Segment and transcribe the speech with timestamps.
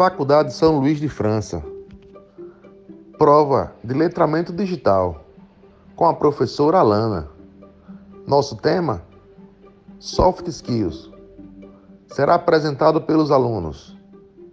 [0.00, 1.62] Faculdade São Luís de França.
[3.18, 5.26] Prova de letramento digital
[5.94, 7.28] com a professora Alana.
[8.26, 9.02] Nosso tema:
[9.98, 11.10] Soft Skills.
[12.06, 13.94] Será apresentado pelos alunos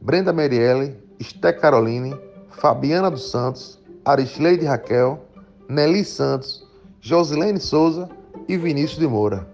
[0.01, 2.13] Brenda Merielle, Esté Caroline,
[2.49, 5.17] Fabiana dos Santos, Aristleide Raquel,
[5.69, 6.67] Nelly Santos,
[6.99, 8.09] Josilene Souza
[8.49, 9.47] e Vinícius de Moura.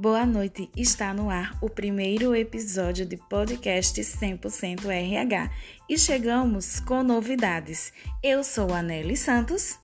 [0.00, 0.70] Boa noite.
[0.74, 5.50] Está no ar o primeiro episódio de podcast 100% RH
[5.90, 7.92] e chegamos com novidades.
[8.22, 9.78] Eu sou a Nelly Santos.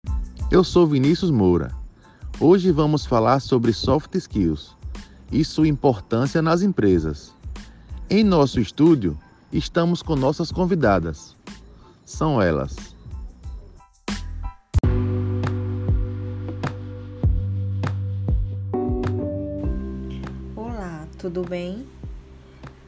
[0.51, 1.71] Eu sou Vinícius Moura.
[2.41, 4.75] Hoje vamos falar sobre soft skills
[5.31, 7.35] e sua importância nas empresas.
[8.09, 9.19] Em nosso estúdio,
[9.53, 11.37] estamos com nossas convidadas.
[12.07, 12.96] São elas.
[21.27, 21.85] Tudo bem?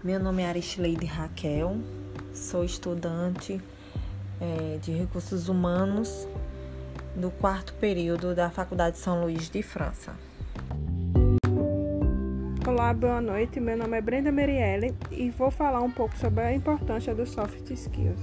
[0.01, 1.77] Meu nome é Aristleide Raquel,
[2.33, 3.61] sou estudante
[4.41, 6.29] é, de Recursos Humanos
[7.17, 10.15] do quarto período da Faculdade São Luís de França.
[12.65, 13.59] Olá, boa noite.
[13.59, 17.69] Meu nome é Brenda Merielle e vou falar um pouco sobre a importância dos soft
[17.69, 18.21] skills.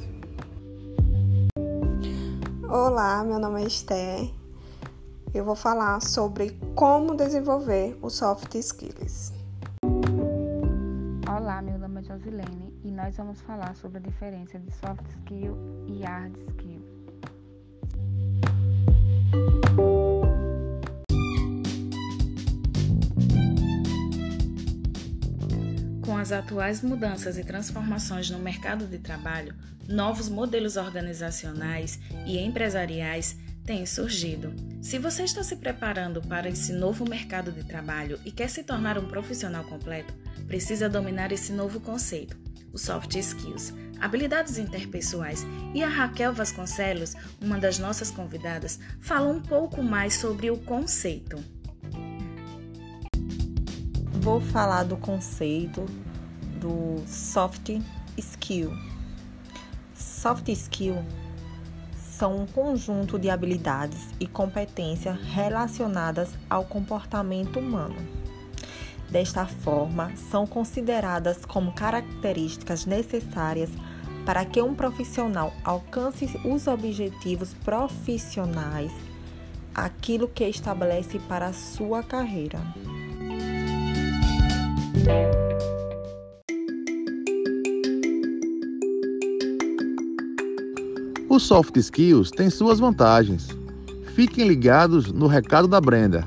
[2.69, 4.30] Olá, meu nome é Esther.
[5.33, 9.34] Eu vou falar sobre como desenvolver os soft skills.
[11.46, 15.56] Olá, meu nome é Josilene e nós vamos falar sobre a diferença de soft skill
[15.86, 16.84] e hard skill.
[26.04, 29.54] Com as atuais mudanças e transformações no mercado de trabalho,
[29.88, 34.53] novos modelos organizacionais e empresariais têm surgido.
[34.81, 38.98] Se você está se preparando para esse novo mercado de trabalho e quer se tornar
[38.98, 40.14] um profissional completo,
[40.48, 42.37] precisa dominar esse novo conceito,
[42.71, 45.45] os soft skills, habilidades interpessoais.
[45.73, 51.43] E a Raquel Vasconcelos, uma das nossas convidadas, fala um pouco mais sobre o conceito.
[54.21, 55.86] Vou falar do conceito
[56.59, 57.70] do soft
[58.17, 58.71] skill.
[59.93, 61.04] Soft skill
[62.17, 67.95] são um conjunto de habilidades e competências relacionadas ao comportamento humano.
[69.09, 73.70] Desta forma, são consideradas como características necessárias
[74.25, 78.92] para que um profissional alcance os objetivos profissionais,
[79.73, 82.59] aquilo que estabelece para a sua carreira.
[91.36, 93.50] Os soft skills têm suas vantagens.
[94.16, 96.26] Fiquem ligados no recado da Brenda.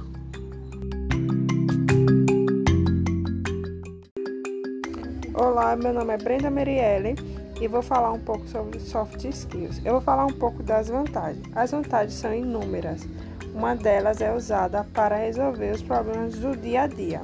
[5.33, 7.15] Olá, meu nome é Brenda Merielle
[7.59, 9.81] e vou falar um pouco sobre soft skills.
[9.83, 11.43] Eu vou falar um pouco das vantagens.
[11.57, 13.09] As vantagens são inúmeras.
[13.55, 17.23] Uma delas é usada para resolver os problemas do dia a dia.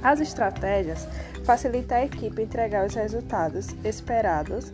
[0.00, 1.08] As estratégias
[1.44, 4.72] facilitam a equipe entregar os resultados esperados,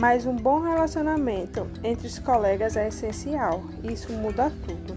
[0.00, 3.62] mas um bom relacionamento entre os colegas é essencial.
[3.82, 4.96] Isso muda tudo.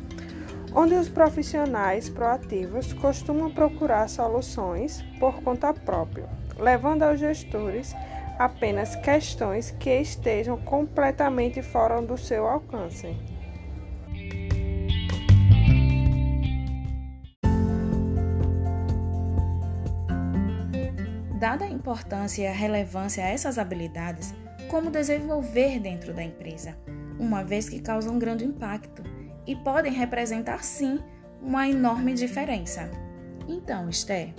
[0.73, 6.27] Onde os profissionais proativos costumam procurar soluções por conta própria,
[6.57, 7.95] levando aos gestores
[8.37, 13.15] apenas questões que estejam completamente fora do seu alcance.
[21.39, 24.33] Dada a importância e a relevância a essas habilidades,
[24.69, 26.77] como desenvolver dentro da empresa,
[27.19, 29.03] uma vez que causam grande impacto
[29.45, 30.99] e podem representar sim
[31.41, 32.89] uma enorme diferença.
[33.47, 34.33] Então, Esther.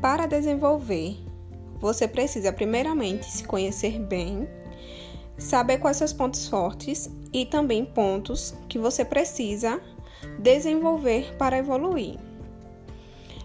[0.00, 1.16] Para desenvolver,
[1.80, 4.48] você precisa primeiramente se conhecer bem,
[5.36, 9.80] saber quais os pontos fortes e também pontos que você precisa
[10.38, 12.31] desenvolver para evoluir.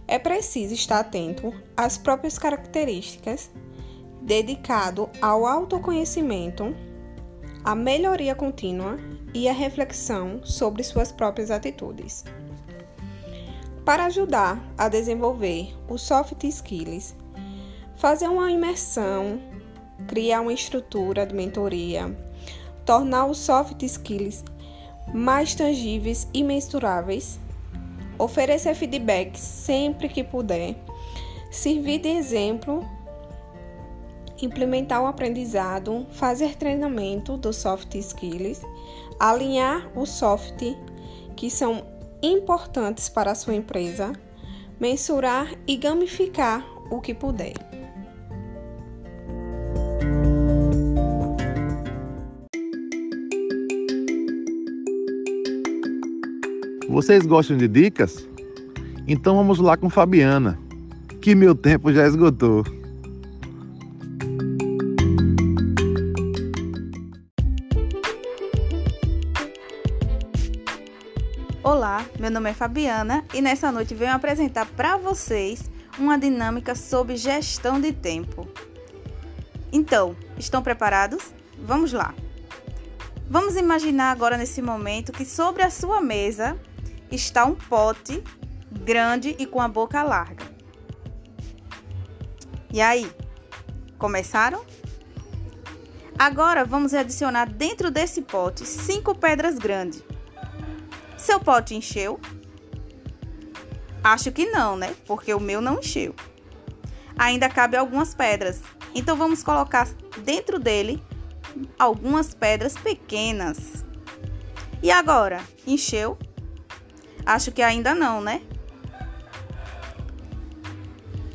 [0.07, 3.51] É preciso estar atento às próprias características,
[4.21, 6.73] dedicado ao autoconhecimento,
[7.63, 8.97] à melhoria contínua
[9.33, 12.23] e à reflexão sobre suas próprias atitudes.
[13.83, 17.13] Para ajudar a desenvolver os soft skills,
[17.97, 19.41] fazer uma imersão,
[20.07, 22.15] criar uma estrutura de mentoria,
[22.85, 24.43] tornar os soft skills
[25.13, 27.39] mais tangíveis e mensuráveis,
[28.17, 30.75] oferecer feedback sempre que puder,
[31.51, 32.85] servir de exemplo,
[34.41, 38.61] implementar o aprendizado, fazer treinamento dos soft skills,
[39.19, 40.63] alinhar os soft
[41.35, 41.83] que são
[42.21, 44.13] importantes para a sua empresa,
[44.79, 47.76] mensurar e gamificar o que puder.
[56.97, 58.27] Vocês gostam de dicas?
[59.07, 60.57] Então vamos lá com Fabiana,
[61.21, 62.63] que meu tempo já esgotou.
[71.61, 77.15] Olá, meu nome é Fabiana e nessa noite venho apresentar para vocês uma dinâmica sobre
[77.15, 78.47] gestão de tempo.
[79.71, 81.31] Então, estão preparados?
[81.63, 82.15] Vamos lá!
[83.29, 86.57] Vamos imaginar agora nesse momento que sobre a sua mesa
[87.11, 88.23] está um pote
[88.71, 90.45] grande e com a boca larga.
[92.73, 93.09] E aí,
[93.97, 94.65] começaram?
[96.19, 100.03] Agora vamos adicionar dentro desse pote cinco pedras grandes.
[101.17, 102.19] Seu pote encheu?
[104.03, 104.95] Acho que não, né?
[105.05, 106.15] Porque o meu não encheu.
[107.17, 108.61] Ainda cabe algumas pedras.
[108.93, 109.87] Então vamos colocar
[110.23, 111.03] dentro dele
[111.77, 113.85] algumas pedras pequenas.
[114.81, 116.17] E agora, encheu?
[117.27, 118.41] Acho que ainda não, né?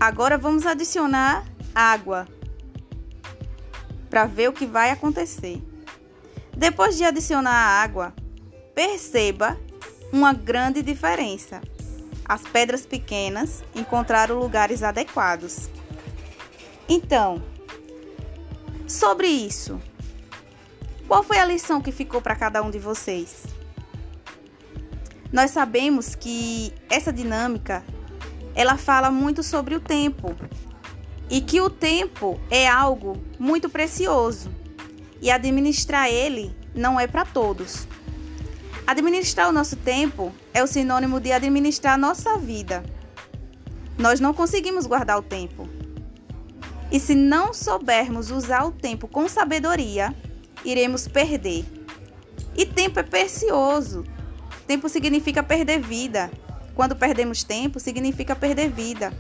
[0.00, 1.44] Agora vamos adicionar
[1.75, 2.27] água
[4.09, 5.62] para ver o que vai acontecer.
[6.56, 8.15] Depois de adicionar a água,
[8.75, 9.61] perceba
[10.11, 11.61] uma grande diferença.
[12.25, 15.69] As pedras pequenas encontraram lugares adequados.
[16.88, 17.43] Então,
[18.88, 19.79] sobre isso,
[21.06, 23.51] qual foi a lição que ficou para cada um de vocês?
[25.32, 27.82] Nós sabemos que essa dinâmica
[28.55, 30.37] ela fala muito sobre o tempo
[31.31, 34.50] e que o tempo é algo muito precioso
[35.23, 37.88] e administrar ele não é para todos.
[38.87, 42.85] Administrar o nosso tempo é o sinônimo de administrar a nossa vida.
[43.96, 45.69] Nós não conseguimos guardar o tempo.
[46.90, 50.14] E se não soubermos usar o tempo com sabedoria,
[50.64, 51.64] iremos perder.
[52.55, 54.05] E tempo é precioso.
[54.67, 56.31] Tempo significa perder vida.
[56.75, 59.12] Quando perdemos tempo, significa perder vida.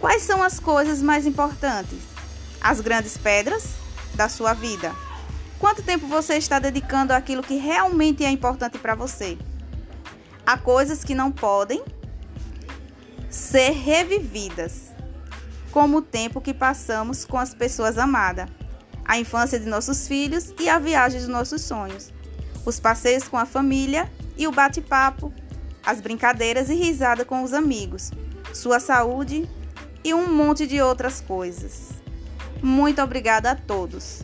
[0.00, 1.98] Quais são as coisas mais importantes?
[2.60, 3.74] As grandes pedras
[4.14, 4.94] da sua vida.
[5.58, 9.36] Quanto tempo você está dedicando àquilo que realmente é importante para você?
[10.46, 11.82] Há coisas que não podem
[13.28, 14.92] ser revividas,
[15.70, 18.48] como o tempo que passamos com as pessoas amadas,
[19.04, 22.12] a infância de nossos filhos e a viagem dos nossos sonhos,
[22.64, 25.32] os passeios com a família e o bate-papo,
[25.84, 28.12] as brincadeiras e risada com os amigos,
[28.54, 29.48] sua saúde
[30.04, 31.90] e um monte de outras coisas.
[32.62, 34.22] Muito obrigada a todos.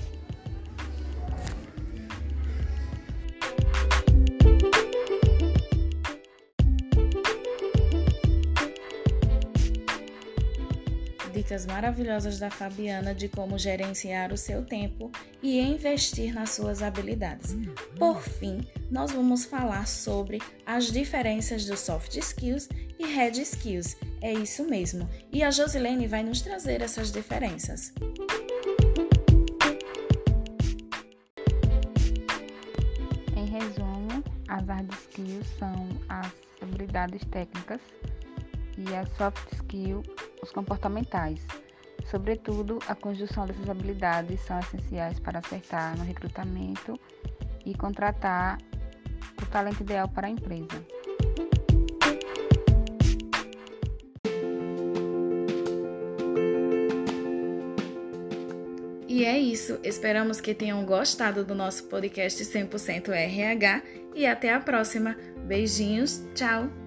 [11.55, 17.55] Dicas maravilhosas da Fabiana de como gerenciar o seu tempo e investir nas suas habilidades.
[17.97, 22.69] Por fim, nós vamos falar sobre as diferenças dos soft skills
[22.99, 23.97] e hard skills.
[24.21, 25.09] É isso mesmo.
[25.33, 27.93] E a Josilene vai nos trazer essas diferenças.
[33.37, 37.81] Em resumo, as hard skills são as habilidades técnicas
[38.79, 40.07] e as soft skills
[40.43, 41.41] os comportamentais.
[42.07, 46.99] Sobretudo, a conjunção dessas habilidades são essenciais para acertar no recrutamento
[47.65, 48.59] e contratar
[49.43, 50.85] o talento ideal para a empresa.
[59.09, 59.79] E é isso.
[59.85, 63.83] Esperamos que tenham gostado do nosso podcast 100% RH
[64.15, 65.17] e até a próxima.
[65.47, 66.84] Beijinhos, tchau!